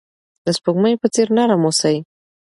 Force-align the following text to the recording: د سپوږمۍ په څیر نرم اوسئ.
د 0.45 0.47
سپوږمۍ 0.57 0.93
په 1.01 1.07
څیر 1.13 1.27
نرم 1.37 1.61
اوسئ. 1.65 1.97